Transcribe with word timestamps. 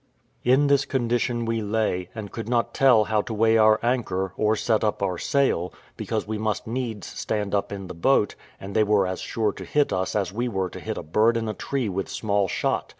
In 0.43 0.65
this 0.65 0.83
condition 0.83 1.45
we 1.45 1.61
lay, 1.61 2.09
and 2.15 2.31
could 2.31 2.49
not 2.49 2.73
tell 2.73 3.03
how 3.03 3.21
to 3.21 3.35
weigh 3.35 3.57
our 3.57 3.79
anchor, 3.83 4.33
or 4.35 4.55
set 4.55 4.83
up 4.83 5.03
our 5.03 5.19
sail, 5.19 5.71
because 5.95 6.25
we 6.27 6.39
must 6.39 6.65
needs 6.65 7.05
stand 7.05 7.53
up 7.53 7.71
in 7.71 7.85
the 7.85 7.93
boat, 7.93 8.33
and 8.59 8.75
they 8.75 8.83
were 8.83 9.05
as 9.05 9.21
sure 9.21 9.51
to 9.51 9.63
hit 9.63 9.93
us 9.93 10.15
as 10.15 10.33
we 10.33 10.47
were 10.47 10.69
to 10.71 10.79
hit 10.79 10.97
a 10.97 11.03
bird 11.03 11.37
in 11.37 11.47
a 11.47 11.53
tree 11.53 11.87
with 11.87 12.09
small 12.09 12.47
shot. 12.47 12.89